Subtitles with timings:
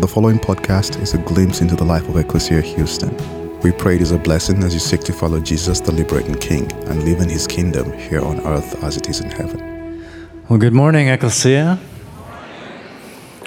[0.00, 3.14] The following podcast is a glimpse into the life of Ecclesia Houston.
[3.60, 6.72] We pray it is a blessing as you seek to follow Jesus, the liberating King,
[6.88, 10.04] and live in his kingdom here on earth as it is in heaven.
[10.48, 11.78] Well, good morning, Ecclesia.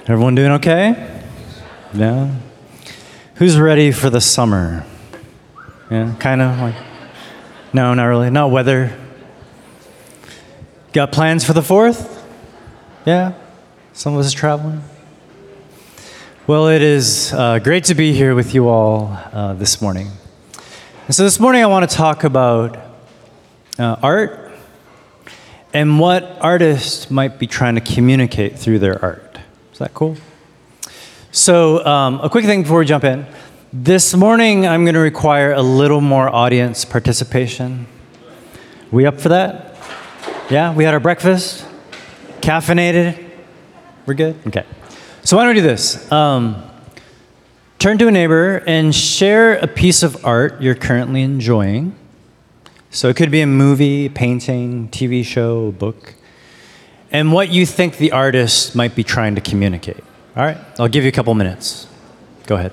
[0.07, 1.23] Everyone doing okay?
[1.93, 2.33] Yeah.
[3.35, 4.85] Who's ready for the summer?
[5.89, 6.75] Yeah, kind of like.
[7.73, 8.29] No, not really.
[8.29, 8.97] Not weather.
[10.93, 12.23] Got plans for the fourth?
[13.05, 13.33] Yeah.
[13.91, 14.81] Some of us traveling.
[16.47, 20.11] Well, it is uh, great to be here with you all uh, this morning.
[21.07, 22.77] And so, this morning, I want to talk about
[23.79, 24.51] uh, art
[25.73, 29.39] and what artists might be trying to communicate through their art.
[29.73, 30.17] Is that cool?
[31.31, 33.25] So, um, a quick thing before we jump in.
[33.73, 37.87] This morning, I'm going to require a little more audience participation.
[38.91, 39.79] We up for that?
[40.51, 41.65] Yeah, we had our breakfast,
[42.41, 43.31] caffeinated.
[44.05, 44.35] We're good?
[44.45, 44.63] Okay.
[45.25, 46.11] So, why don't we do this?
[46.11, 46.61] Um,
[47.79, 51.95] turn to a neighbor and share a piece of art you're currently enjoying.
[52.91, 56.13] So, it could be a movie, painting, TV show, book,
[57.11, 60.03] and what you think the artist might be trying to communicate.
[60.37, 60.57] All right?
[60.77, 61.87] I'll give you a couple minutes.
[62.45, 62.71] Go ahead.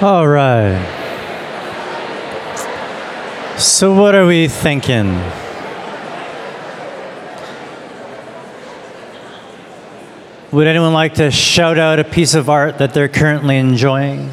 [0.00, 0.78] All right.
[3.58, 5.12] So, what are we thinking?
[10.52, 14.30] Would anyone like to shout out a piece of art that they're currently enjoying?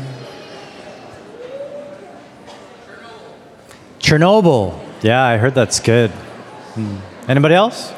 [3.97, 4.79] Chernobyl.
[5.01, 6.11] Yeah, I heard that's good.
[6.11, 6.97] Hmm.
[7.27, 7.91] Anybody else?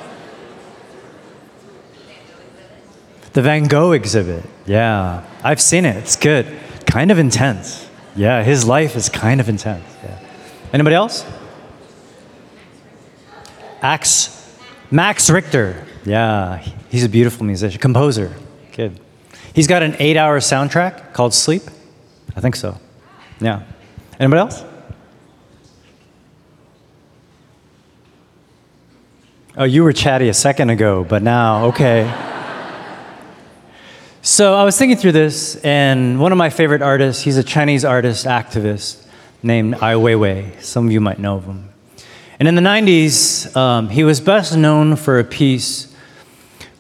[3.34, 4.46] The Van Gogh exhibit.
[4.66, 5.98] Yeah, I've seen it.
[5.98, 6.48] It's good.
[6.88, 7.88] Kind of intense.
[8.16, 9.86] Yeah, his life is kind of intense.
[10.04, 10.20] Yeah.
[10.74, 11.24] Anybody else?
[13.82, 14.58] Ax,
[14.90, 15.86] Max Richter.
[16.04, 16.58] Yeah,
[16.90, 18.34] he's a beautiful musician, composer.
[18.76, 19.00] Good.
[19.54, 21.62] He's got an eight-hour soundtrack called Sleep.
[22.36, 22.80] I think so.
[23.40, 23.62] Yeah.
[24.20, 24.64] Anybody else?
[29.56, 32.04] Oh, you were chatty a second ago, but now, okay.
[34.30, 37.86] So I was thinking through this, and one of my favorite artists, he's a Chinese
[37.86, 39.08] artist activist
[39.42, 40.62] named Ai Weiwei.
[40.62, 41.70] Some of you might know of him.
[42.38, 45.96] And in the 90s, um, he was best known for a piece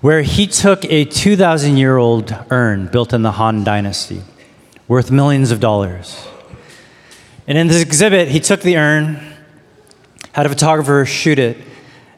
[0.02, 4.24] where he took a 2,000 year old urn built in the Han Dynasty,
[4.90, 6.28] worth millions of dollars.
[7.48, 9.22] And in this exhibit, he took the urn,
[10.34, 11.56] had a photographer shoot it,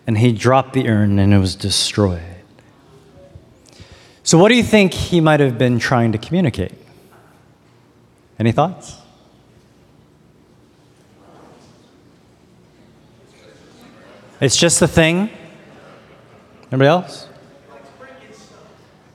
[0.07, 2.38] and he dropped the urn and it was destroyed.
[4.29, 6.73] So, what do you think he might have been trying to communicate?
[8.37, 8.95] Any thoughts?
[14.39, 15.31] It's just a thing.
[16.71, 17.27] Anybody else?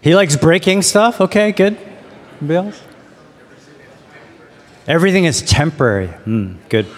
[0.00, 1.20] He likes breaking stuff?
[1.20, 1.78] Okay, good.
[2.40, 2.82] Anybody else?
[4.88, 6.08] Everything is temporary.
[6.26, 6.88] Mm, good.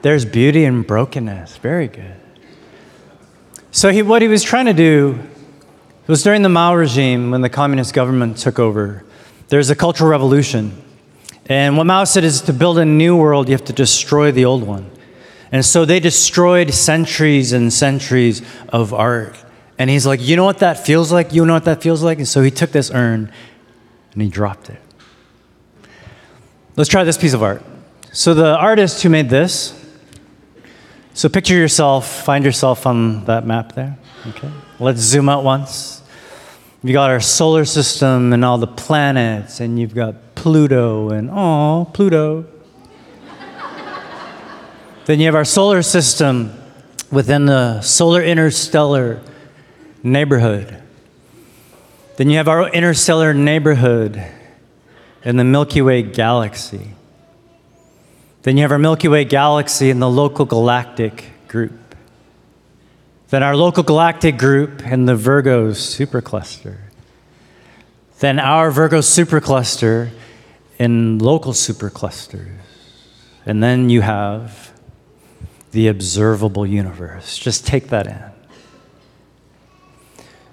[0.00, 1.58] There's beauty in brokenness.
[1.58, 2.16] Very good.
[3.70, 5.20] So, he, what he was trying to do
[6.04, 9.04] it was during the Mao regime when the communist government took over.
[9.48, 10.82] There's a cultural revolution.
[11.46, 14.44] And what Mao said is to build a new world, you have to destroy the
[14.44, 14.90] old one.
[15.50, 19.34] And so they destroyed centuries and centuries of art.
[19.78, 21.32] And he's like, you know what that feels like?
[21.32, 22.18] You know what that feels like?
[22.18, 23.32] And so he took this urn
[24.12, 24.80] and he dropped it.
[26.76, 27.62] Let's try this piece of art.
[28.12, 29.80] So the artist who made this,
[31.14, 33.96] so picture yourself, find yourself on that map there.
[34.26, 34.50] Okay.
[34.80, 36.02] Let's zoom out once.
[36.82, 41.88] You got our solar system and all the planets, and you've got Pluto, and oh,
[41.94, 42.44] Pluto.
[45.06, 46.52] Then you have our solar system
[47.12, 49.20] within the solar interstellar
[50.02, 50.82] neighborhood.
[52.16, 54.22] Then you have our interstellar neighborhood
[55.24, 56.90] in the Milky Way galaxy.
[58.42, 61.72] Then you have our Milky Way galaxy in the local galactic group.
[63.30, 66.78] Then our local galactic group in the Virgo supercluster.
[68.20, 70.10] Then our Virgo supercluster
[70.78, 72.58] in local superclusters.
[73.46, 74.72] And then you have
[75.72, 77.36] the observable universe.
[77.36, 78.22] Just take that in.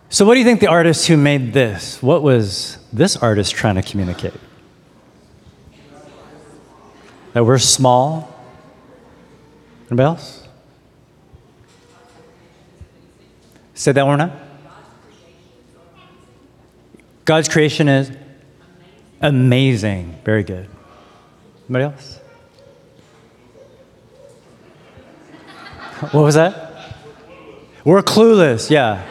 [0.10, 3.76] So, what do you think the artist who made this, what was this artist trying
[3.76, 4.34] to communicate?
[7.32, 8.28] That we're small?
[9.88, 10.48] Anybody else?
[13.82, 14.32] Say that one more.
[17.26, 18.12] God's creation is
[19.22, 20.20] amazing.
[20.24, 20.70] Very good.
[21.64, 22.20] Anybody else?
[26.12, 26.94] What was that?
[27.84, 29.02] We're clueless, yeah.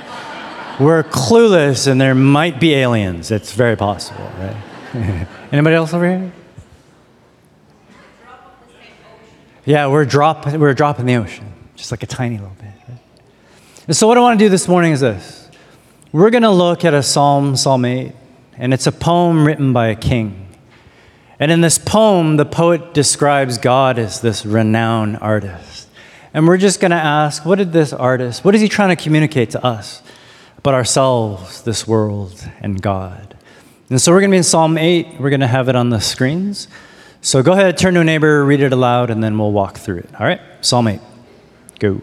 [0.79, 3.33] We're clueless, and there might be aliens.
[3.33, 5.27] It's very possible, right?
[5.51, 6.33] Anybody else over here?
[9.65, 12.80] Yeah, we're drop, we're a drop in the ocean, just like a tiny little bit.
[13.91, 15.51] And so, what I want to do this morning is this
[16.13, 18.13] we're going to look at a psalm, Psalm 8,
[18.57, 20.47] and it's a poem written by a king.
[21.41, 25.89] And in this poem, the poet describes God as this renowned artist.
[26.33, 29.03] And we're just going to ask, what did this artist, what is he trying to
[29.03, 30.03] communicate to us
[30.59, 33.37] about ourselves, this world, and God?
[33.89, 35.19] And so we're going to be in Psalm 8.
[35.19, 36.69] We're going to have it on the screens.
[37.23, 39.97] So go ahead, turn to a neighbor, read it aloud, and then we'll walk through
[39.97, 40.11] it.
[40.15, 40.41] All right?
[40.61, 41.01] Psalm 8.
[41.81, 42.01] Go.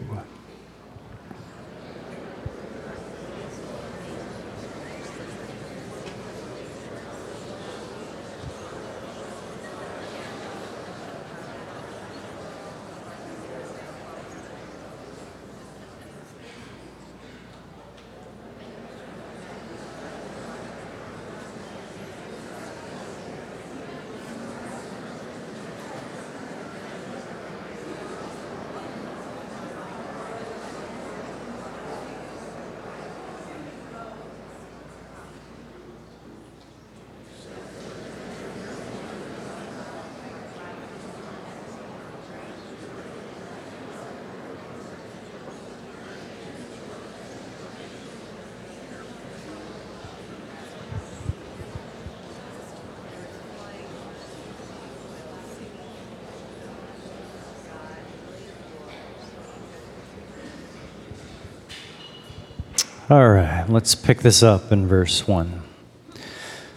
[63.10, 65.62] All right, let's pick this up in verse 1.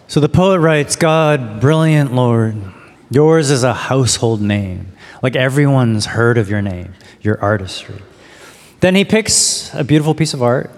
[0.07, 2.55] So the poet writes God, brilliant Lord,
[3.09, 4.91] yours is a household name.
[5.21, 8.01] Like everyone's heard of your name, your artistry.
[8.81, 10.71] Then he picks a beautiful piece of art.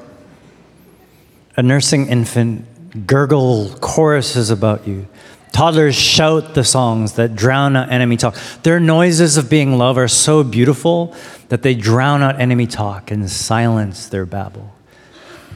[1.55, 5.07] A nursing infant gurgle choruses about you.
[5.51, 8.35] Toddlers shout the songs that drown out enemy talk.
[8.63, 11.15] Their noises of being loved are so beautiful
[11.49, 14.72] that they drown out enemy talk and silence their babble.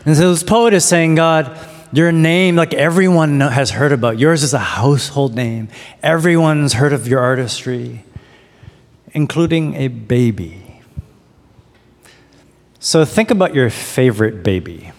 [0.07, 1.59] And so this poet is saying, God,
[1.92, 5.68] your name, like everyone has heard about, yours is a household name.
[6.01, 8.06] Everyone's heard of your artistry,
[9.12, 10.81] including a baby.
[12.79, 14.93] So think about your favorite baby.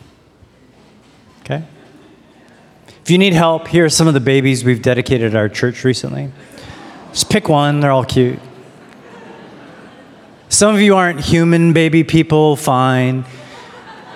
[1.40, 1.64] Okay?
[3.02, 5.84] If you need help, here are some of the babies we've dedicated at our church
[5.84, 6.30] recently.
[7.12, 8.40] Just pick one, they're all cute.
[10.50, 13.24] Some of you aren't human baby people, fine.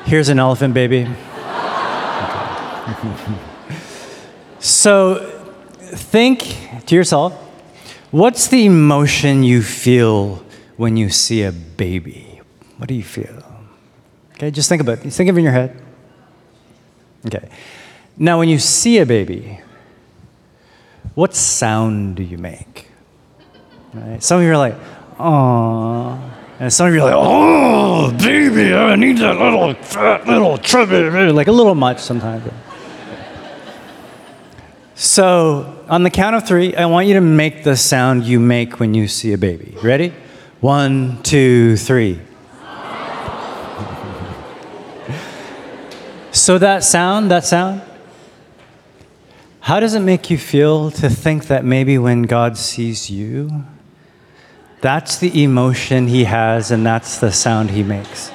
[0.04, 1.08] Here's an elephant baby.
[4.58, 5.28] so
[5.78, 7.32] think to yourself
[8.10, 10.44] what's the emotion you feel
[10.76, 12.40] when you see a baby?
[12.76, 13.42] What do you feel?
[14.34, 15.10] Okay, just think about it.
[15.10, 15.80] Think of it in your head.
[17.26, 17.48] Okay.
[18.16, 19.60] Now, when you see a baby,
[21.14, 22.88] what sound do you make?
[23.94, 24.22] Right?
[24.22, 24.74] Some of you are like,
[25.18, 26.31] oh.
[26.62, 31.10] And some of you are like, oh, baby, I need that little fat little chubby,
[31.32, 32.48] like a little much sometimes.
[34.94, 38.78] So, on the count of three, I want you to make the sound you make
[38.78, 39.76] when you see a baby.
[39.82, 40.14] Ready?
[40.60, 42.20] One, two, three.
[46.30, 47.82] so, that sound, that sound,
[49.58, 53.64] how does it make you feel to think that maybe when God sees you,
[54.82, 58.32] that's the emotion he has, and that's the sound he makes.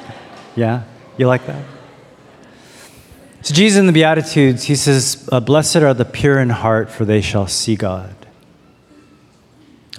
[0.56, 0.84] Yeah?
[1.18, 1.63] You like that?
[3.42, 7.04] So, Jesus in the Beatitudes, he says, uh, Blessed are the pure in heart, for
[7.04, 8.16] they shall see God.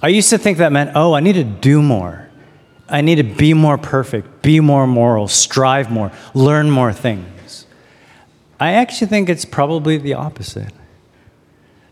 [0.01, 2.27] I used to think that meant, oh, I need to do more.
[2.89, 7.67] I need to be more perfect, be more moral, strive more, learn more things.
[8.59, 10.73] I actually think it's probably the opposite.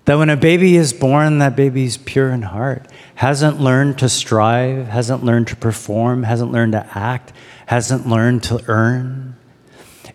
[0.08, 4.88] That when a baby is born, that baby's pure in heart, hasn't learned to strive,
[4.88, 7.34] hasn't learned to perform, hasn't learned to act,
[7.66, 9.36] hasn't learned to earn.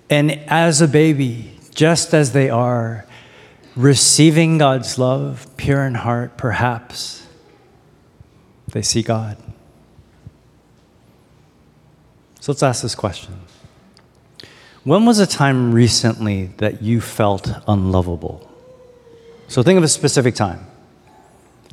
[0.08, 3.04] And as a baby, just as they are,
[3.76, 7.26] receiving God's love, pure in heart, perhaps
[8.68, 9.36] they see God.
[12.40, 13.40] So let's ask this question
[14.84, 18.48] When was a time recently that you felt unlovable?
[19.52, 20.66] So think of a specific time.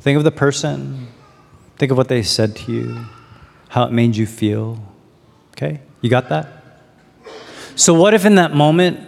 [0.02, 1.08] Think of the person,
[1.78, 3.06] think of what they said to you,
[3.70, 4.82] how it made you feel.
[5.52, 5.80] Okay?
[6.02, 6.46] You got that?
[7.76, 9.00] So, what if in that moment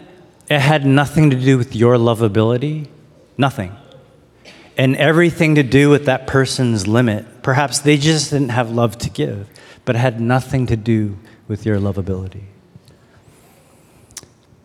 [0.49, 2.89] it had nothing to do with your lovability?
[3.37, 3.77] Nothing.
[4.79, 7.43] And everything to do with that person's limit.
[7.43, 9.51] Perhaps they just didn't have love to give,
[9.85, 12.45] but it had nothing to do with your lovability.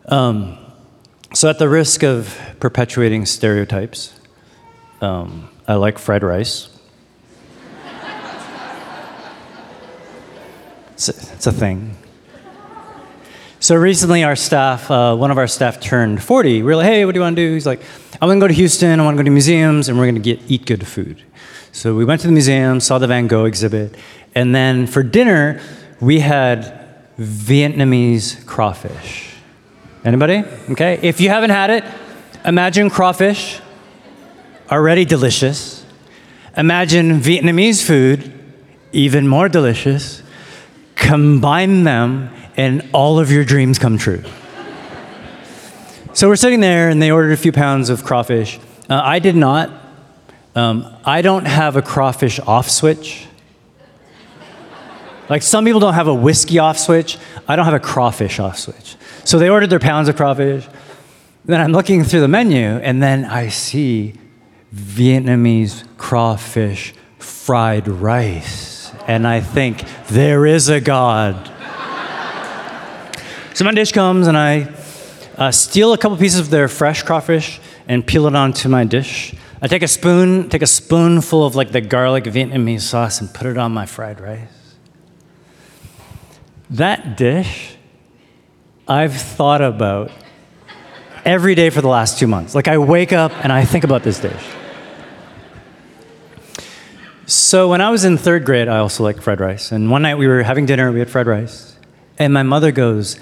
[0.06, 0.56] Um,
[1.38, 4.12] so, at the risk of perpetuating stereotypes,
[5.00, 6.68] um, I like fried rice.
[10.94, 11.96] it's, a, it's a thing.
[13.60, 16.54] So recently, our staff, uh, one of our staff turned 40.
[16.54, 17.54] We were like, hey, what do you want to do?
[17.54, 17.82] He's like,
[18.20, 18.98] I want to go to Houston.
[18.98, 21.22] I want to go to museums, and we're going to get eat good food.
[21.70, 23.96] So we went to the museum, saw the Van Gogh exhibit,
[24.34, 25.60] and then for dinner,
[26.00, 26.84] we had
[27.16, 29.37] Vietnamese crawfish.
[30.04, 30.44] Anybody?
[30.70, 30.98] Okay.
[31.02, 31.84] If you haven't had it,
[32.44, 33.60] imagine crawfish,
[34.70, 35.84] already delicious.
[36.56, 38.32] Imagine Vietnamese food,
[38.92, 40.22] even more delicious.
[40.94, 44.22] Combine them and all of your dreams come true.
[46.12, 48.58] so we're sitting there, and they ordered a few pounds of crawfish.
[48.90, 49.70] Uh, I did not.
[50.56, 53.26] Um, I don't have a crawfish off switch.
[55.28, 57.16] Like some people don't have a whiskey off switch.
[57.46, 58.96] I don't have a crawfish off switch.
[59.24, 60.66] So they ordered their pounds of crawfish.
[61.44, 64.14] Then I'm looking through the menu, and then I see
[64.74, 68.92] Vietnamese crawfish fried rice.
[69.06, 71.50] And I think, there is a God.
[73.54, 74.72] So my dish comes, and I
[75.38, 79.34] uh, steal a couple pieces of their fresh crawfish and peel it onto my dish.
[79.62, 83.46] I take a spoon, take a spoonful of like the garlic Vietnamese sauce and put
[83.46, 84.76] it on my fried rice.
[86.70, 87.77] That dish,
[88.88, 90.10] I've thought about
[91.22, 92.54] every day for the last two months.
[92.54, 94.42] Like I wake up and I think about this dish.
[97.26, 99.72] So when I was in third grade, I also liked fried rice.
[99.72, 101.76] And one night we were having dinner, we had fried rice.
[102.18, 103.20] And my mother goes,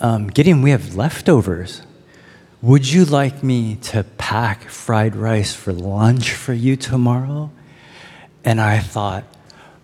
[0.00, 1.82] um, Gideon, we have leftovers.
[2.60, 7.52] Would you like me to pack fried rice for lunch for you tomorrow?
[8.44, 9.22] And I thought,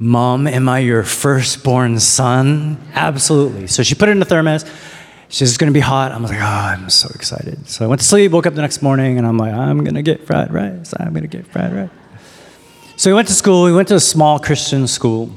[0.00, 2.85] Mom, am I your firstborn son?
[2.94, 3.68] Absolutely.
[3.68, 4.64] So she put it in the thermos.
[5.42, 6.12] It's going to be hot.
[6.12, 7.68] I'm like, Oh, I'm so excited.
[7.68, 10.02] So I went to sleep, woke up the next morning, and I'm like, I'm to
[10.02, 10.94] get fried rice.
[10.98, 11.90] I'm to get fried rice.
[12.96, 13.64] So we went to school.
[13.64, 15.30] We went to a small Christian school.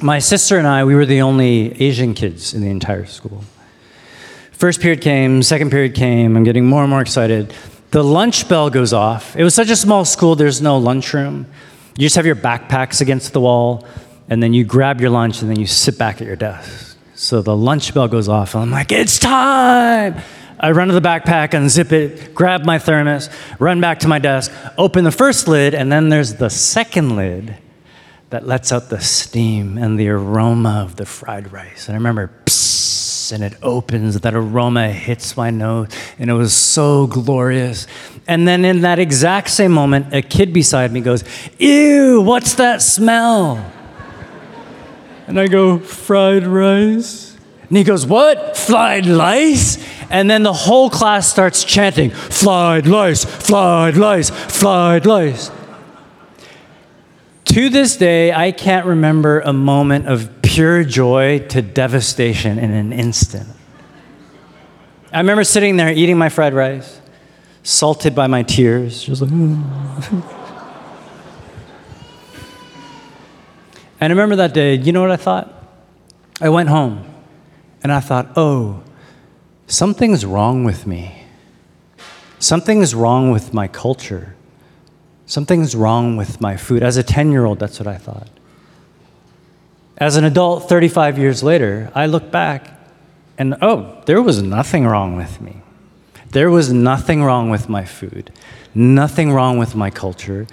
[0.00, 3.42] My sister and I, we were the only Asian kids in the entire school.
[4.52, 6.36] First period came, second period came.
[6.36, 7.52] I'm getting more and more excited.
[7.90, 9.36] The lunch bell goes off.
[9.36, 11.46] It was such a small school, there's no lunchroom.
[11.96, 13.86] You just have your backpacks against the wall,
[14.28, 16.93] and then you grab your lunch, and then you sit back at your desk.
[17.24, 20.20] So the lunch bell goes off, and I'm like, it's time!
[20.60, 24.52] I run to the backpack, unzip it, grab my thermos, run back to my desk,
[24.76, 27.56] open the first lid, and then there's the second lid
[28.28, 31.88] that lets out the steam and the aroma of the fried rice.
[31.88, 34.20] And I remember, psst, and it opens.
[34.20, 35.88] That aroma hits my nose,
[36.18, 37.86] and it was so glorious.
[38.26, 41.24] And then in that exact same moment, a kid beside me goes,
[41.58, 43.72] Ew, what's that smell?
[45.26, 47.36] And I go, Fried rice.
[47.68, 48.56] And he goes, What?
[48.56, 49.78] Fried lice?
[50.10, 55.50] And then the whole class starts chanting, Fried lice, fried lice, fried lice.
[57.46, 62.92] To this day, I can't remember a moment of pure joy to devastation in an
[62.92, 63.48] instant.
[65.12, 67.00] I remember sitting there eating my fried rice,
[67.62, 70.40] salted by my tears, just like, mm.
[74.04, 75.50] and I remember that day, you know what I thought?
[76.38, 77.06] I went home
[77.82, 78.82] and I thought, oh,
[79.66, 81.24] something's wrong with me.
[82.38, 84.36] Something's wrong with my culture.
[85.24, 86.82] Something's wrong with my food.
[86.82, 88.28] As a 10 year old, that's what I thought.
[89.96, 92.78] As an adult, 35 years later, I look back
[93.38, 95.62] and oh, there was nothing wrong with me.
[96.28, 98.30] There was nothing wrong with my food,
[98.74, 100.46] nothing wrong with my culture.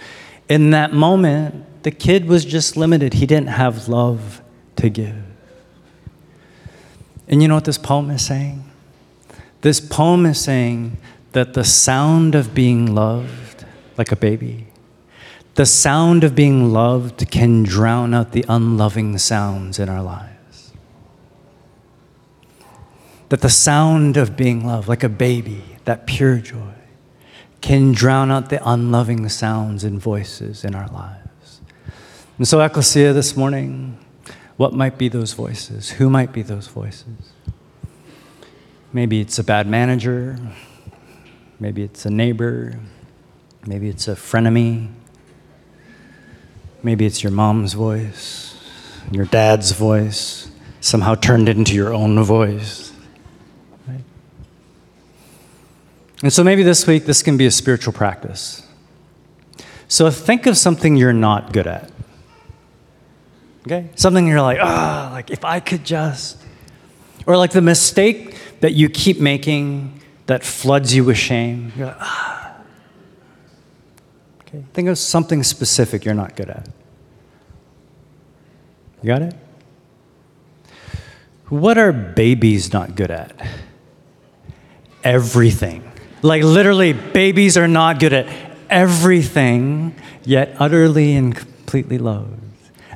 [0.48, 3.16] In that moment, the kid was just limited.
[3.16, 4.42] He didn't have love
[4.78, 5.24] to give.
[7.28, 8.64] And you know what this poem is saying?
[9.62, 10.98] This poem is saying
[11.32, 13.66] that the sound of being loved,
[13.98, 14.68] like a baby,
[15.56, 20.72] the sound of being loved can drown out the unloving sounds in our lives.
[23.30, 26.74] That the sound of being loved, like a baby, that pure joy,
[27.62, 31.21] can drown out the unloving sounds and voices in our lives.
[32.42, 34.00] And so, Ecclesia, this morning,
[34.58, 35.92] what might be those voices?
[35.92, 37.34] Who might be those voices?
[38.92, 40.40] Maybe it's a bad manager.
[41.60, 42.80] Maybe it's a neighbor.
[43.68, 44.90] Maybe it's a frenemy.
[46.82, 48.58] Maybe it's your mom's voice,
[49.12, 52.92] your dad's voice, somehow turned into your own voice.
[56.24, 58.66] And so maybe this week this can be a spiritual practice.
[59.88, 61.91] So think of something you're not good at.
[63.66, 63.90] Okay?
[63.96, 66.38] Something you're like, ah, oh, like if I could just.
[67.28, 71.72] Or like the mistake that you keep making that floods you with shame.
[71.78, 72.58] You're like, ah.
[74.42, 74.64] Okay?
[74.74, 76.68] Think of something specific you're not good at.
[79.02, 79.36] You got it?
[81.50, 83.36] What are babies not good at?
[85.04, 85.92] Everything.
[86.22, 88.28] Like literally, babies are not good at
[88.70, 92.42] everything, yet utterly and completely loved.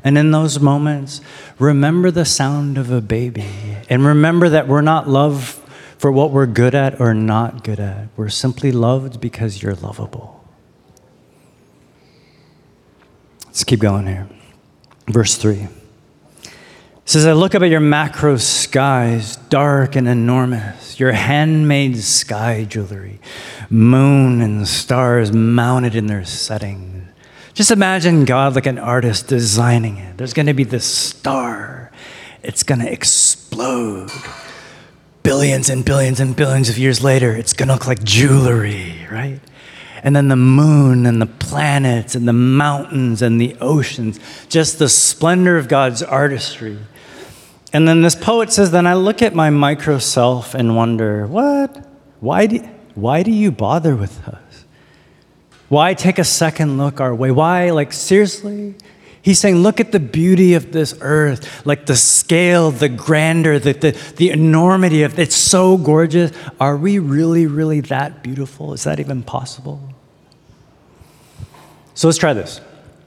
[0.05, 1.19] And in those moments,
[1.59, 3.47] remember the sound of a baby.
[3.89, 5.59] And remember that we're not loved
[5.97, 8.09] for what we're good at or not good at.
[8.15, 10.45] We're simply loved because you're lovable.
[13.47, 14.29] Let's keep going here.
[15.07, 15.67] Verse 3
[17.05, 23.19] says, I look up at your macro skies, dark and enormous, your handmade sky jewelry,
[23.69, 26.94] moon and stars mounted in their settings.
[27.55, 30.17] Just imagine God like an artist designing it.
[30.17, 31.89] There's going to be this star,
[32.43, 34.11] it's going to explode.
[35.24, 39.39] Billions and billions and billions of years later, it's going to look like jewelry, right?
[40.03, 44.89] And then the moon and the planets and the mountains and the oceans, just the
[44.89, 46.77] splendor of God's artistry.
[47.72, 51.87] And then this poet says, Then I look at my micro self and wonder, what?
[52.20, 52.57] Why do,
[52.96, 54.45] why do you bother with us?
[55.69, 57.31] Why take a second look our way?
[57.31, 58.75] Why, like, seriously?
[59.21, 63.73] He's saying, look at the beauty of this earth, like the scale, the grandeur, the,
[63.73, 65.17] the, the enormity of.
[65.17, 66.31] It's so gorgeous.
[66.59, 68.73] Are we really, really that beautiful?
[68.73, 69.81] Is that even possible?
[71.95, 72.61] So let's try this.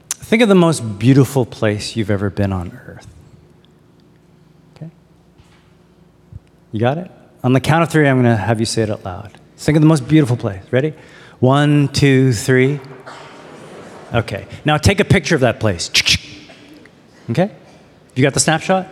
[0.08, 3.06] Think of the most beautiful place you've ever been on earth.
[4.74, 4.90] Okay?
[6.72, 7.10] You got it?
[7.44, 9.38] On the count of three, I'm going to have you say it out loud.
[9.56, 10.64] Think of the most beautiful place.
[10.72, 10.94] Ready?
[11.40, 12.80] One, two, three.
[14.12, 14.46] Okay.
[14.64, 15.90] Now take a picture of that place.
[17.30, 17.50] Okay?
[18.14, 18.88] You got the snapshot?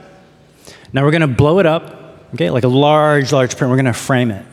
[0.92, 3.70] Now we're going to blow it up, okay, like a large, large print.
[3.70, 4.44] We're going to frame it.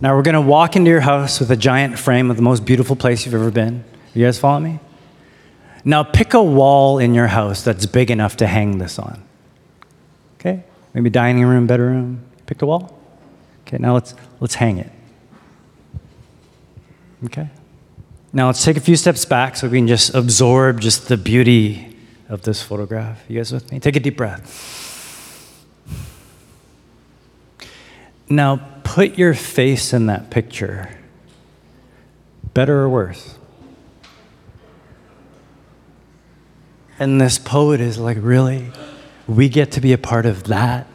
[0.00, 2.64] Now we're going to walk into your house with a giant frame of the most
[2.64, 3.84] beautiful place you've ever been.
[4.12, 4.80] You guys follow me?
[5.84, 9.22] Now pick a wall in your house that's big enough to hang this on.
[10.38, 10.62] Okay?
[10.94, 12.24] Maybe dining room, bedroom.
[12.46, 12.98] Pick a wall.
[13.66, 14.90] Okay, now let's let's hang it.
[17.24, 17.48] Okay?
[18.32, 21.96] Now let's take a few steps back so we can just absorb just the beauty
[22.28, 23.22] of this photograph.
[23.28, 23.80] You guys with me?
[23.80, 25.64] Take a deep breath.
[28.28, 30.98] Now put your face in that picture.
[32.54, 33.36] Better or worse?
[36.98, 38.70] And this poet is like, really?
[39.26, 40.86] We get to be a part of that?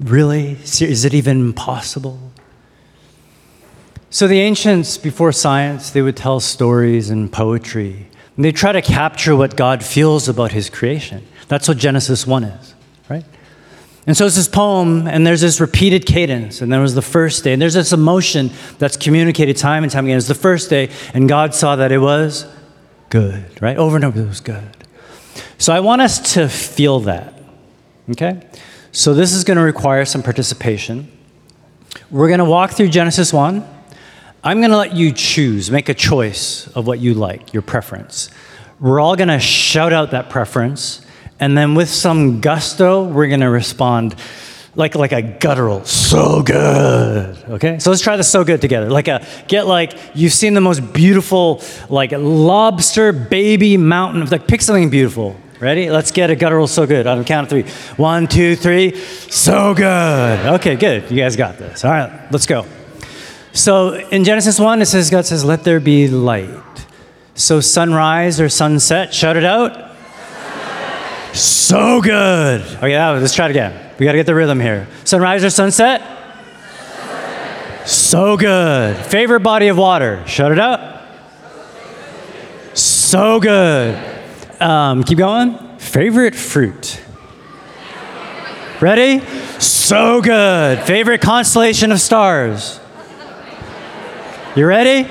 [0.00, 0.52] Really?
[0.62, 2.23] Is it even possible?
[4.14, 8.06] So the ancients, before science, they would tell stories and poetry.
[8.36, 11.26] And they try to capture what God feels about his creation.
[11.48, 12.74] That's what Genesis 1 is,
[13.10, 13.24] right?
[14.06, 17.42] And so it's this poem, and there's this repeated cadence, and there was the first
[17.42, 20.16] day, and there's this emotion that's communicated time and time again.
[20.16, 22.46] It's the first day, and God saw that it was
[23.10, 23.76] good, right?
[23.76, 24.76] Over and over, it was good.
[25.58, 27.34] So I want us to feel that,
[28.10, 28.46] okay?
[28.92, 31.10] So this is going to require some participation.
[32.12, 33.73] We're going to walk through Genesis 1.
[34.46, 38.28] I'm going to let you choose, make a choice of what you like, your preference.
[38.78, 41.00] We're all going to shout out that preference,
[41.40, 44.14] and then with some gusto, we're going to respond
[44.76, 47.38] like like a guttural, so good.
[47.48, 48.90] Okay, so let's try this so good together.
[48.90, 54.26] Like a get like you've seen the most beautiful like lobster baby mountain.
[54.26, 55.36] Like pick something beautiful.
[55.60, 55.88] Ready?
[55.88, 57.94] Let's get a guttural so good on the count of three.
[57.96, 58.96] One, two, three.
[58.96, 60.46] So good.
[60.56, 61.10] Okay, good.
[61.10, 61.84] You guys got this.
[61.84, 62.66] All right, let's go.
[63.54, 66.50] So in Genesis 1, it says, God says, let there be light.
[67.36, 69.92] So sunrise or sunset, shout it out.
[71.34, 72.62] So good.
[72.62, 73.92] Okay, let's try it again.
[73.98, 74.88] We got to get the rhythm here.
[75.04, 76.02] Sunrise or sunset?
[77.86, 78.96] So good.
[78.96, 80.24] Favorite body of water?
[80.26, 81.06] Shut it up.
[82.74, 83.96] So good.
[84.60, 85.78] Um, keep going.
[85.78, 87.00] Favorite fruit?
[88.80, 89.20] Ready?
[89.60, 90.80] So good.
[90.80, 92.80] Favorite constellation of stars?
[94.56, 95.08] You ready?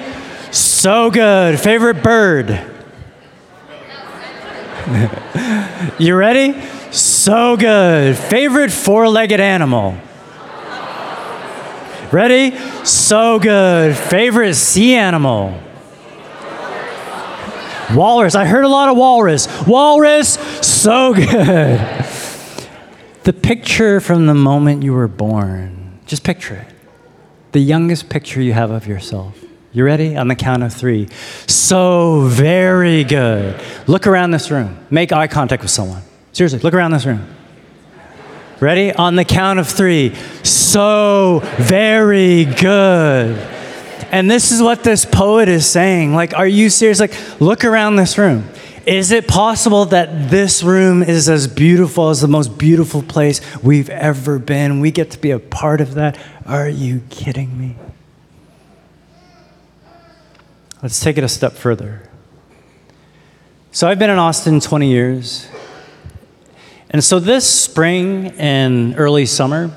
[0.51, 1.59] So good.
[1.59, 2.49] Favorite bird?
[5.99, 6.61] you ready?
[6.91, 8.17] So good.
[8.17, 9.97] Favorite four legged animal?
[12.11, 12.55] Ready?
[12.85, 13.97] So good.
[13.97, 15.59] Favorite sea animal?
[17.93, 18.35] Walrus.
[18.35, 19.49] I heard a lot of walrus.
[19.67, 21.99] Walrus, so good.
[23.23, 26.72] The picture from the moment you were born, just picture it.
[27.53, 29.43] The youngest picture you have of yourself.
[29.71, 30.17] You ready?
[30.17, 31.07] On the count of three.
[31.47, 33.59] So very good.
[33.87, 34.77] Look around this room.
[34.89, 36.01] Make eye contact with someone.
[36.31, 37.27] Seriously, look around this room.
[38.59, 38.91] Ready?
[38.93, 40.15] On the count of three.
[40.43, 43.37] So very good.
[44.11, 46.13] And this is what this poet is saying.
[46.13, 46.99] Like, are you serious?
[46.99, 48.47] Like, look around this room.
[48.85, 53.89] Is it possible that this room is as beautiful as the most beautiful place we've
[53.89, 54.81] ever been?
[54.81, 56.17] We get to be a part of that?
[56.45, 57.75] Are you kidding me?
[60.81, 62.09] Let's take it a step further.
[63.71, 65.47] So, I've been in Austin 20 years.
[66.89, 69.71] And so, this spring and early summer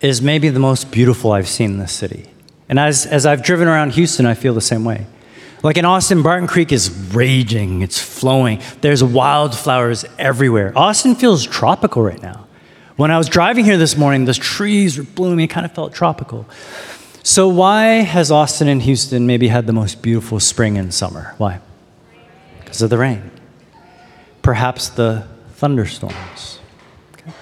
[0.00, 2.28] is maybe the most beautiful I've seen in this city.
[2.68, 5.06] And as, as I've driven around Houston, I feel the same way.
[5.64, 8.60] Like in Austin, Barton Creek is raging, it's flowing.
[8.82, 10.74] There's wildflowers everywhere.
[10.76, 12.46] Austin feels tropical right now.
[12.96, 15.94] When I was driving here this morning, the trees were blooming, it kind of felt
[15.94, 16.46] tropical.
[17.22, 21.34] So, why has Austin and Houston maybe had the most beautiful spring and summer?
[21.38, 21.60] Why?
[22.60, 23.30] Because of the rain.
[24.42, 26.60] Perhaps the thunderstorms.
[27.14, 27.32] Okay.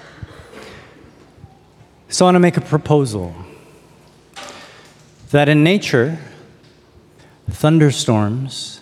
[2.07, 3.35] So, I want to make a proposal
[5.31, 6.17] that in nature,
[7.49, 8.81] thunderstorms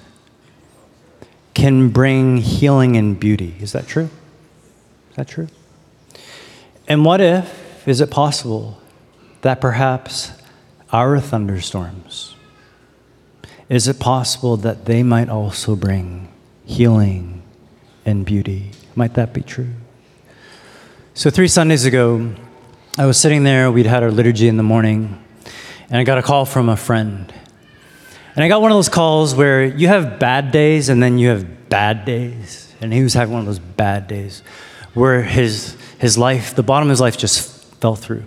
[1.54, 3.56] can bring healing and beauty.
[3.60, 4.10] Is that true?
[5.10, 5.48] Is that true?
[6.88, 8.80] And what if, is it possible
[9.42, 10.32] that perhaps
[10.92, 12.36] our thunderstorms,
[13.70, 16.28] is it possible that they might also bring
[16.66, 17.42] healing
[18.06, 18.72] and beauty?
[18.96, 19.70] Might that be true?
[21.14, 22.34] So, three Sundays ago,
[22.98, 25.24] I was sitting there, we'd had our liturgy in the morning,
[25.90, 27.34] and I got a call from a friend.
[28.36, 31.30] And I got one of those calls where you have bad days and then you
[31.30, 32.74] have bad days.
[32.80, 34.42] And he was having one of those bad days
[34.94, 38.24] where his, his life, the bottom of his life just fell through.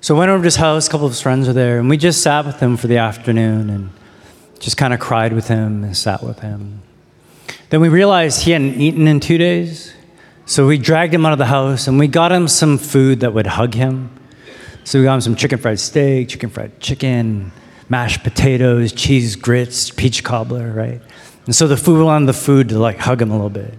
[0.00, 1.88] So I went over to his house, a couple of his friends were there, and
[1.88, 3.90] we just sat with him for the afternoon and
[4.60, 6.82] just kind of cried with him and sat with him.
[7.70, 9.92] Then we realized he hadn't eaten in two days.
[10.44, 13.34] So we dragged him out of the house and we got him some food that
[13.34, 14.10] would hug him.
[14.84, 17.50] So we got him some chicken fried steak, chicken fried chicken,
[17.88, 21.00] mashed potatoes, cheese grits, peach cobbler, right?
[21.46, 23.74] And so the food on the food to like hug him a little bit.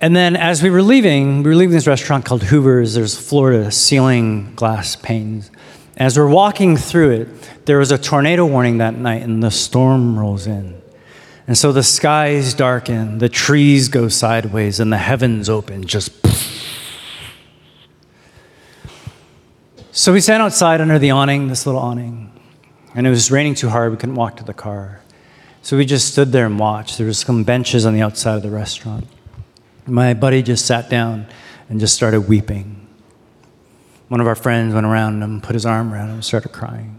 [0.00, 2.94] And then as we were leaving, we were leaving this restaurant called Hoover's.
[2.94, 5.50] There's floor to ceiling glass panes.
[5.98, 7.28] As we're walking through it,
[7.66, 10.80] there was a tornado warning that night, and the storm rolls in.
[11.46, 16.12] And so the skies darken, the trees go sideways, and the heavens open, just
[19.92, 22.29] So we sat outside under the awning, this little awning,
[22.94, 23.90] and it was raining too hard.
[23.92, 25.00] We couldn't walk to the car.
[25.62, 26.98] So we just stood there and watched.
[26.98, 29.06] There were some benches on the outside of the restaurant.
[29.86, 31.26] My buddy just sat down
[31.68, 32.86] and just started weeping.
[34.08, 36.96] One of our friends went around him, put his arm around him, and started crying.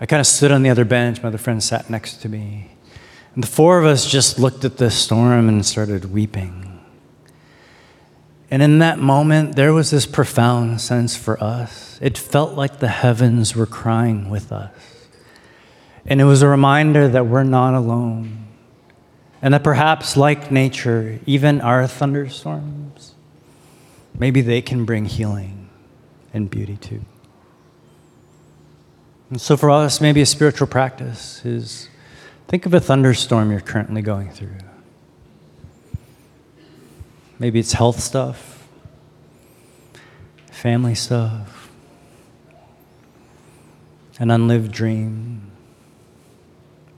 [0.00, 1.22] I kind of stood on the other bench.
[1.22, 2.70] My other friend sat next to me.
[3.34, 6.65] And the four of us just looked at the storm and started weeping.
[8.50, 11.98] And in that moment, there was this profound sense for us.
[12.00, 14.72] It felt like the heavens were crying with us.
[16.06, 18.46] And it was a reminder that we're not alone.
[19.42, 23.14] And that perhaps, like nature, even our thunderstorms,
[24.16, 25.68] maybe they can bring healing
[26.32, 27.02] and beauty too.
[29.30, 31.88] And so, for us, maybe a spiritual practice is
[32.46, 34.58] think of a thunderstorm you're currently going through.
[37.38, 38.66] Maybe it's health stuff,
[40.50, 41.70] family stuff,
[44.18, 45.50] an unlived dream,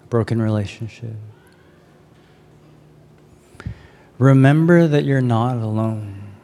[0.05, 1.17] a broken relationship.
[4.19, 6.35] Remember that you're not alone,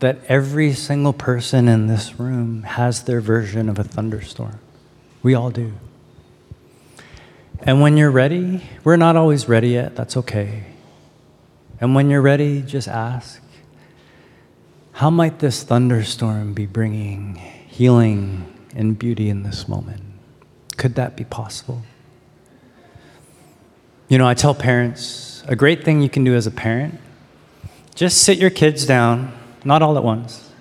[0.00, 4.58] that every single person in this room has their version of a thunderstorm.
[5.22, 5.74] We all do.
[7.60, 10.64] And when you're ready, we're not always ready yet, that's okay.
[11.80, 13.40] And when you're ready, just ask
[14.92, 20.02] how might this thunderstorm be bringing healing and beauty in this moment?
[20.76, 21.82] Could that be possible?
[24.08, 27.00] You know, I tell parents a great thing you can do as a parent
[27.98, 29.32] just sit your kids down,
[29.64, 30.52] not all at once,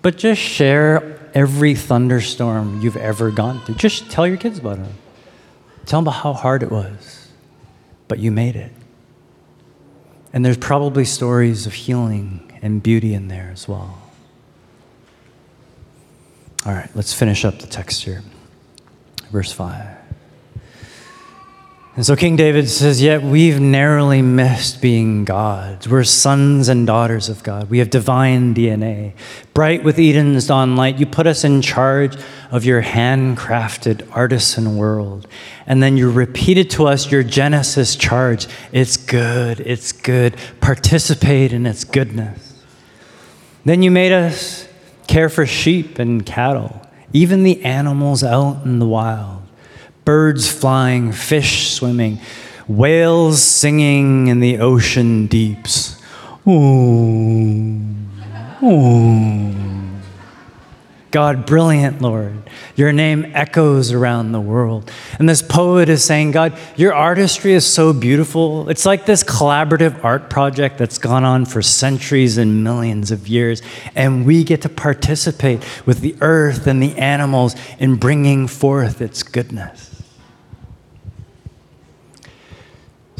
[0.00, 3.74] but just share every thunderstorm you've ever gone through.
[3.74, 4.88] Just tell your kids about it.
[5.84, 7.28] Tell them about how hard it was,
[8.08, 8.72] but you made it.
[10.32, 14.00] And there's probably stories of healing and beauty in there as well.
[16.66, 18.22] All right, let's finish up the text here.
[19.30, 19.99] Verse 5.
[22.00, 25.86] And so King David says, Yet we've narrowly missed being gods.
[25.86, 27.68] We're sons and daughters of God.
[27.68, 29.12] We have divine DNA.
[29.52, 32.16] Bright with Eden's dawn light, you put us in charge
[32.50, 35.28] of your handcrafted artisan world.
[35.66, 40.38] And then you repeated to us your Genesis charge it's good, it's good.
[40.62, 42.64] Participate in its goodness.
[43.66, 44.66] Then you made us
[45.06, 46.80] care for sheep and cattle,
[47.12, 49.39] even the animals out in the wild,
[50.10, 52.18] birds flying, fish swimming,
[52.66, 56.02] whales singing in the ocean deeps.
[56.48, 57.80] Ooh,
[58.60, 59.54] ooh.
[61.12, 62.42] God, brilliant Lord.
[62.74, 64.90] Your name echoes around the world.
[65.20, 68.68] And this poet is saying, God, your artistry is so beautiful.
[68.68, 73.62] It's like this collaborative art project that's gone on for centuries and millions of years.
[73.94, 79.22] And we get to participate with the earth and the animals in bringing forth its
[79.22, 79.89] goodness.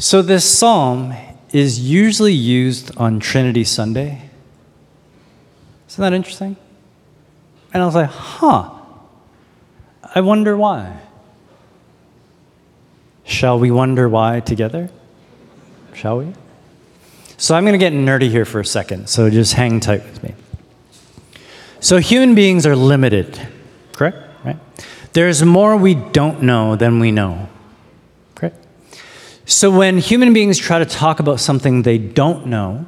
[0.01, 1.13] So, this psalm
[1.53, 4.31] is usually used on Trinity Sunday.
[5.89, 6.57] Isn't that interesting?
[7.71, 8.71] And I was like, huh,
[10.15, 11.01] I wonder why.
[13.25, 14.89] Shall we wonder why together?
[15.93, 16.33] Shall we?
[17.37, 20.23] So I'm going to get nerdy here for a second, so just hang tight with
[20.23, 20.33] me.
[21.79, 23.39] So human beings are limited,
[23.91, 24.17] correct?
[24.43, 24.57] Right?
[25.13, 27.49] There's more we don't know than we know.
[29.51, 32.85] So when human beings try to talk about something they don't know,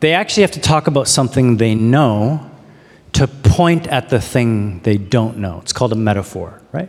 [0.00, 2.50] they actually have to talk about something they know
[3.12, 5.60] to point at the thing they don't know.
[5.60, 6.88] It's called a metaphor, right?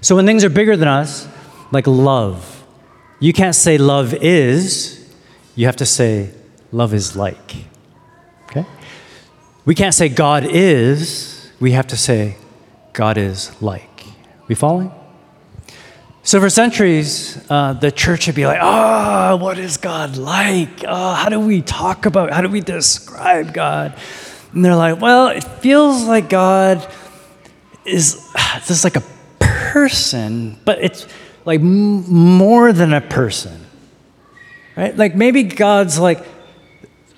[0.00, 1.26] So when things are bigger than us,
[1.72, 2.64] like love,
[3.18, 5.12] you can't say love is,
[5.56, 6.30] you have to say
[6.70, 7.56] love is like.
[8.44, 8.64] Okay?
[9.64, 12.36] We can't say God is, we have to say
[12.92, 14.04] God is like.
[14.46, 14.92] We following?
[16.26, 20.84] So for centuries, uh, the church would be like, "Ah, oh, what is God like?
[20.84, 22.32] Oh, how do we talk about?
[22.32, 23.94] How do we describe God?"
[24.52, 26.84] And they're like, well, it feels like God
[27.84, 28.28] is
[28.66, 29.04] just like a
[29.38, 31.06] person, but it's
[31.44, 33.64] like m- more than a person.
[34.76, 34.96] Right?
[34.96, 36.26] Like maybe God's like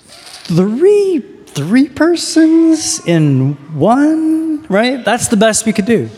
[0.09, 5.03] three three persons in one, right?
[5.03, 6.11] That's the best we could do.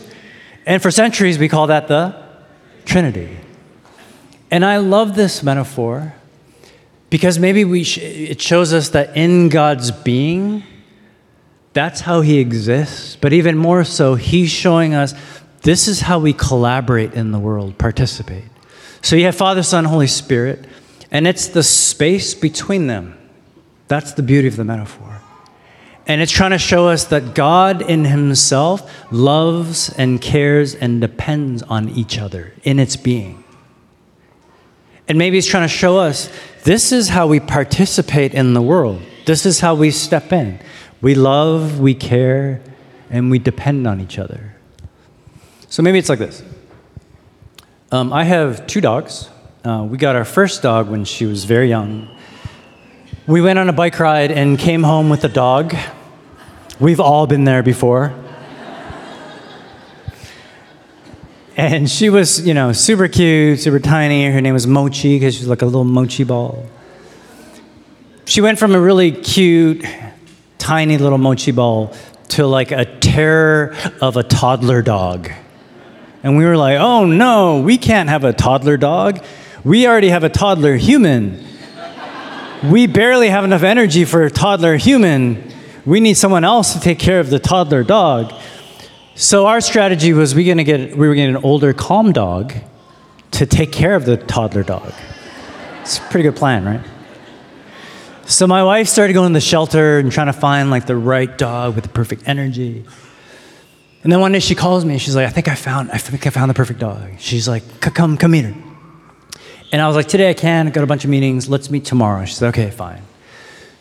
[0.65, 2.20] And for centuries we call that the
[2.91, 3.37] Trinity.
[4.49, 6.13] And I love this metaphor
[7.09, 10.63] because maybe sh- it shows us that in God's being
[11.73, 13.15] that's how he exists.
[13.15, 15.13] But even more so, he's showing us
[15.61, 18.43] this is how we collaborate in the world, participate.
[19.01, 20.65] So you have Father, Son, Holy Spirit,
[21.11, 23.17] and it's the space between them.
[23.87, 25.10] That's the beauty of the metaphor.
[26.11, 31.63] And it's trying to show us that God in Himself loves and cares and depends
[31.63, 33.45] on each other in its being.
[35.07, 36.29] And maybe He's trying to show us
[36.65, 40.59] this is how we participate in the world, this is how we step in.
[40.99, 42.61] We love, we care,
[43.09, 44.57] and we depend on each other.
[45.69, 46.43] So maybe it's like this
[47.89, 49.29] um, I have two dogs.
[49.63, 52.09] Uh, we got our first dog when she was very young.
[53.27, 55.73] We went on a bike ride and came home with a dog.
[56.81, 58.11] We've all been there before.
[61.55, 64.25] and she was, you know, super cute, super tiny.
[64.25, 66.65] Her name was Mochi because she was like a little mochi ball.
[68.25, 69.85] She went from a really cute,
[70.57, 71.93] tiny little mochi ball
[72.29, 75.29] to like a terror of a toddler dog.
[76.23, 79.23] And we were like, oh no, we can't have a toddler dog.
[79.63, 81.45] We already have a toddler human.
[82.71, 85.50] we barely have enough energy for a toddler human.
[85.85, 88.33] We need someone else to take care of the toddler dog.
[89.15, 92.53] So our strategy was we gonna get we were getting an older calm dog
[93.31, 94.93] to take care of the toddler dog.
[95.81, 96.81] It's a pretty good plan, right?
[98.25, 101.37] So my wife started going to the shelter and trying to find like the right
[101.37, 102.85] dog with the perfect energy.
[104.03, 104.93] And then one day she calls me.
[104.93, 105.91] And she's like, "I think I found.
[105.91, 108.55] I think I found the perfect dog." She's like, "Come, come here."
[109.71, 112.25] And I was like, today I can, got a bunch of meetings, let's meet tomorrow.
[112.25, 113.01] She said, okay, fine.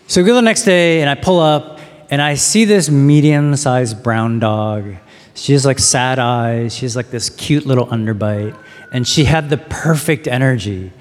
[0.06, 1.79] So we go the next day, and I pull up,
[2.10, 4.96] and I see this medium sized brown dog.
[5.34, 8.56] She has like sad eyes, she has like this cute little underbite,
[8.92, 10.92] and she had the perfect energy.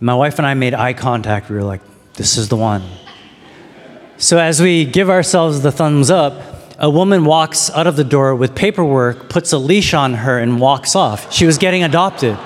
[0.00, 1.48] My wife and I made eye contact.
[1.50, 1.82] We were like,
[2.14, 2.82] this is the one.
[4.16, 6.40] So as we give ourselves the thumbs up,
[6.78, 10.60] a woman walks out of the door with paperwork, puts a leash on her, and
[10.60, 11.32] walks off.
[11.32, 12.38] She was getting adopted.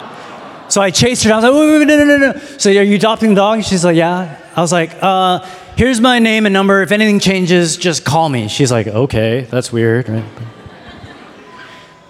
[0.69, 1.45] So I chased her down.
[1.45, 2.39] I was like, wait, wait, no, no, no, no.
[2.59, 3.65] So are you adopting the dog?
[3.65, 4.39] She's like, yeah.
[4.55, 5.47] I was like, uh,
[5.79, 6.83] here's my name and number.
[6.83, 8.49] If anything changes, just call me.
[8.49, 10.09] She's like, okay, that's weird.
[10.09, 10.25] Right?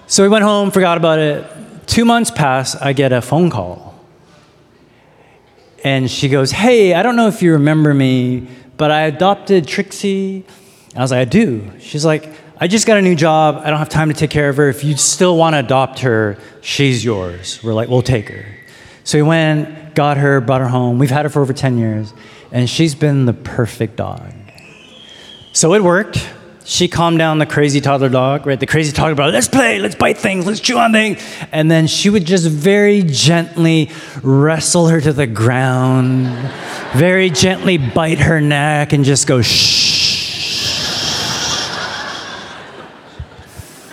[0.07, 1.87] So we went home, forgot about it.
[1.87, 3.94] Two months pass, I get a phone call.
[5.85, 10.46] And she goes, hey, I don't know if you remember me, but I adopted Trixie.
[10.96, 11.70] I was like, I do.
[11.78, 13.61] She's like, I just got a new job.
[13.62, 14.70] I don't have time to take care of her.
[14.70, 17.62] If you still want to adopt her, she's yours.
[17.62, 18.46] We're like, we'll take her.
[19.04, 20.98] So we went, got her, brought her home.
[20.98, 22.14] We've had her for over 10 years,
[22.52, 24.32] and she's been the perfect dog.
[25.52, 26.28] So it worked.
[26.64, 28.61] She calmed down the crazy toddler dog, right?
[28.61, 31.22] The crazy toddler dog, let's play, let's bite things, let's chew on things.
[31.50, 33.90] And then she would just very gently
[34.22, 36.26] wrestle her to the ground,
[36.94, 39.87] very gently bite her neck, and just go shh.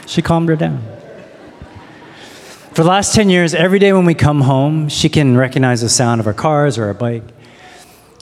[0.05, 0.83] She calmed her down.
[2.73, 5.87] For the last 10 years, every day when we come home, she can recognize the
[5.87, 7.23] sound of our cars or our bike.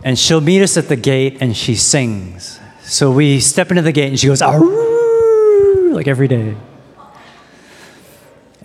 [0.03, 2.59] And she'll meet us at the gate and she sings.
[2.81, 6.55] So we step into the gate and she goes, like every day.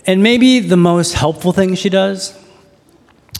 [0.06, 2.36] And maybe the most helpful thing she does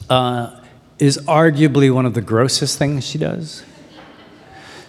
[0.08, 0.61] uh,
[0.98, 3.64] is arguably one of the grossest things she does.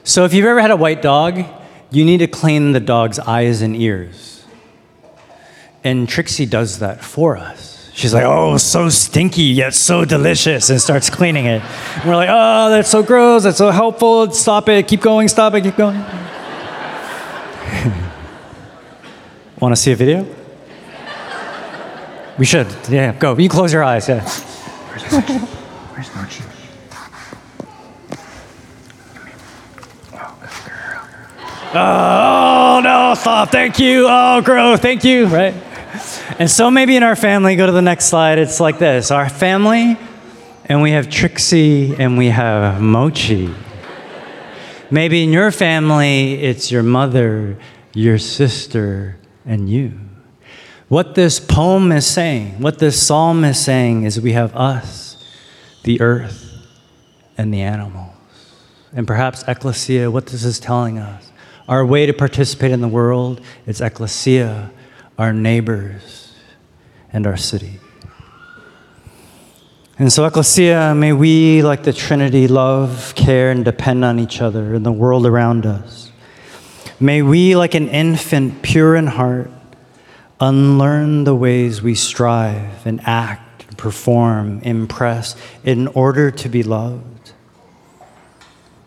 [0.04, 1.44] So if you've ever had a white dog,
[1.92, 4.44] you need to clean the dog's eyes and ears.
[5.84, 7.79] And Trixie does that for us.
[8.00, 11.62] She's like, oh, so stinky, yet so delicious, and starts cleaning it.
[11.62, 15.54] And we're like, oh, that's so gross, that's so helpful, stop it, keep going, stop
[15.54, 15.98] it, keep going.
[19.60, 20.26] Want to see a video?
[22.38, 22.74] We should.
[22.88, 23.38] Yeah, go.
[23.38, 24.22] You close your eyes, yeah.
[24.24, 25.34] Where's Mochi?
[25.34, 26.44] Where's Mochi?
[30.14, 31.06] Oh, girl.
[31.76, 33.52] Oh no, stop.
[33.52, 34.08] Thank you.
[34.08, 34.78] Oh, grow.
[34.78, 35.26] Thank you.
[35.26, 35.54] Right?
[36.40, 39.28] And so maybe in our family, go to the next slide, it's like this our
[39.28, 39.98] family,
[40.64, 43.54] and we have Trixie and we have Mochi.
[44.90, 47.58] Maybe in your family, it's your mother,
[47.94, 50.00] your sister, and you.
[50.88, 55.22] What this poem is saying, what this psalm is saying, is we have us,
[55.84, 56.54] the earth,
[57.38, 58.16] and the animals.
[58.94, 61.34] And perhaps ecclesia, what this is telling us,
[61.68, 64.72] our way to participate in the world is ecclesia,
[65.18, 66.29] our neighbors,
[67.12, 67.80] and our city.
[69.98, 74.74] And so, ecclesia, may we, like the Trinity, love, care, and depend on each other
[74.74, 76.10] and the world around us.
[77.02, 79.52] May we, like an infant, pure in heart,
[80.40, 87.34] unlearn the ways we strive and act, and perform, impress in order to be loved.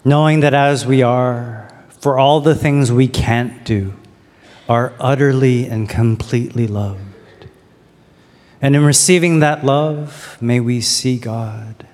[0.04, 3.92] Knowing that as we are, for all the things we can't do,
[4.66, 7.11] are utterly and completely loved.
[8.62, 11.86] And in receiving that love, may we see God.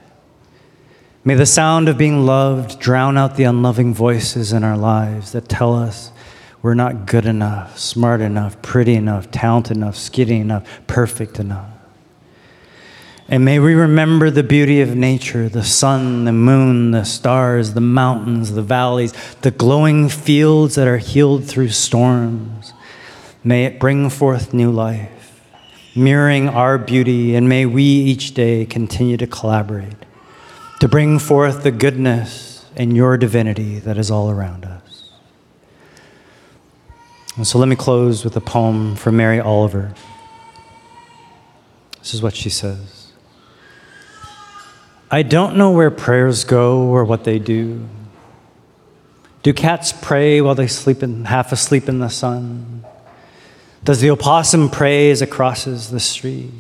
[1.25, 5.49] May the sound of being loved drown out the unloving voices in our lives that
[5.49, 6.13] tell us
[6.61, 11.71] we're not good enough, smart enough, pretty enough, talented enough, skinny enough, perfect enough.
[13.29, 17.81] And may we remember the beauty of nature the sun, the moon, the stars, the
[17.81, 22.73] mountains, the valleys, the glowing fields that are healed through storms.
[23.45, 25.18] May it bring forth new life,
[25.99, 29.97] mirroring our beauty, and may we each day continue to collaborate
[30.81, 35.11] to bring forth the goodness and your divinity that is all around us.
[37.37, 39.93] And so let me close with a poem from Mary Oliver.
[41.99, 43.13] This is what she says
[45.11, 47.89] I don't know where prayers go or what they do.
[49.43, 52.78] Do cats pray while they sleep in, half asleep in the sun?
[53.85, 56.53] Does the opossum praise as it crosses the street?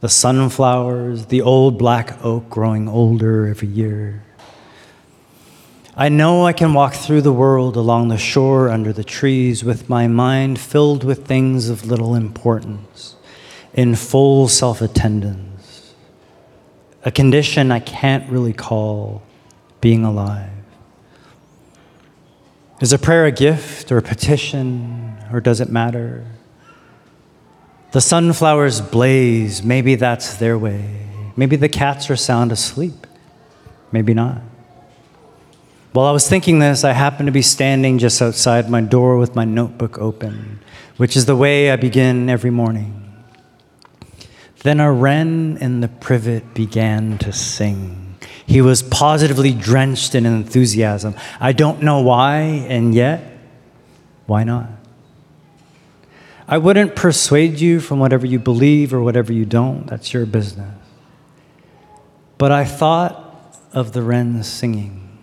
[0.00, 4.24] The sunflowers, the old black oak growing older every year.
[5.96, 9.88] I know I can walk through the world along the shore under the trees with
[9.88, 13.14] my mind filled with things of little importance,
[13.72, 15.94] in full self attendance,
[17.04, 19.22] a condition I can't really call
[19.80, 20.50] being alive.
[22.80, 25.03] Is a prayer a gift or a petition,
[25.34, 26.24] or does it matter?
[27.90, 31.08] The sunflowers blaze, maybe that's their way.
[31.36, 33.06] Maybe the cats are sound asleep.
[33.90, 34.40] Maybe not.
[35.92, 39.34] While I was thinking this, I happened to be standing just outside my door with
[39.34, 40.60] my notebook open,
[40.98, 43.00] which is the way I begin every morning.
[44.62, 48.16] Then a wren in the privet began to sing.
[48.46, 51.16] He was positively drenched in enthusiasm.
[51.40, 53.38] I don't know why, and yet,
[54.26, 54.73] why not?
[56.46, 59.86] I wouldn't persuade you from whatever you believe or whatever you don't.
[59.86, 60.74] That's your business.
[62.36, 65.18] But I thought of the wrens singing.